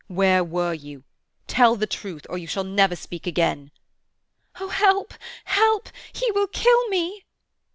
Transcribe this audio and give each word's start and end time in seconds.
"Where 0.07 0.43
were 0.43 0.73
you? 0.73 1.03
Tell 1.45 1.75
the 1.75 1.85
truth, 1.85 2.25
or 2.27 2.39
you 2.39 2.47
shall 2.47 2.63
never 2.63 2.95
speak 2.95 3.27
again!" 3.27 3.69
"Oh—help! 4.59 5.13
help! 5.45 5.89
He 6.11 6.31
will 6.31 6.47
kill 6.47 6.87
me!" 6.87 7.23